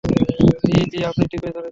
[0.63, 1.69] জ্বি, জ্বি, আপনি ঠিকই ধরেছেন!